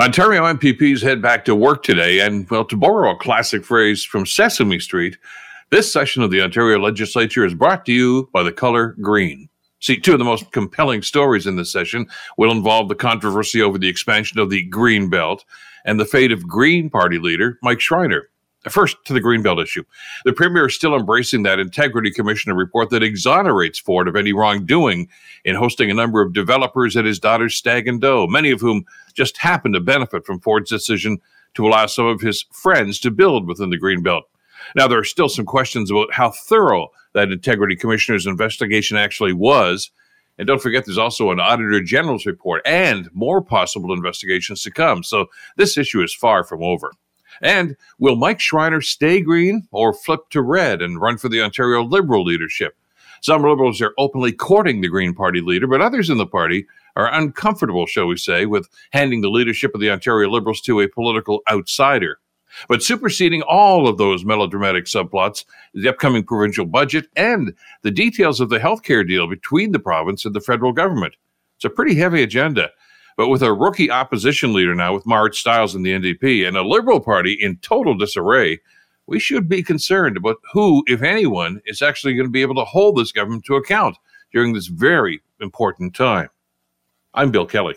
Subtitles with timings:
[0.00, 4.24] Ontario MPPs head back to work today, and, well, to borrow a classic phrase from
[4.24, 5.18] Sesame Street,
[5.70, 9.50] this session of the Ontario Legislature is brought to you by the color green.
[9.80, 12.06] See, two of the most compelling stories in this session
[12.38, 15.44] will involve the controversy over the expansion of the Green Belt
[15.84, 18.30] and the fate of Green Party leader Mike Schreiner.
[18.70, 19.82] First, to the Greenbelt issue.
[20.24, 25.08] The Premier is still embracing that Integrity Commissioner report that exonerates Ford of any wrongdoing
[25.44, 28.84] in hosting a number of developers at his daughter's Stag and Doe, many of whom
[29.14, 31.18] just happen to benefit from Ford's decision
[31.54, 34.22] to allow some of his friends to build within the Greenbelt.
[34.76, 39.90] Now, there are still some questions about how thorough that Integrity Commissioner's investigation actually was.
[40.38, 45.02] And don't forget, there's also an Auditor General's report and more possible investigations to come.
[45.02, 45.26] So
[45.56, 46.92] this issue is far from over.
[47.42, 51.82] And will Mike Schreiner stay green or flip to red and run for the Ontario
[51.82, 52.76] Liberal leadership?
[53.20, 57.12] Some Liberals are openly courting the Green Party leader, but others in the party are
[57.12, 61.40] uncomfortable, shall we say, with handing the leadership of the Ontario Liberals to a political
[61.50, 62.18] outsider.
[62.68, 68.50] But superseding all of those melodramatic subplots the upcoming provincial budget and the details of
[68.50, 71.14] the healthcare deal between the province and the federal government.
[71.56, 72.70] It's a pretty heavy agenda.
[73.16, 76.62] But with a rookie opposition leader now, with Marit Stiles in the NDP, and a
[76.62, 78.60] Liberal Party in total disarray,
[79.06, 82.64] we should be concerned about who, if anyone, is actually going to be able to
[82.64, 83.96] hold this government to account
[84.32, 86.28] during this very important time.
[87.14, 87.76] I'm Bill Kelly.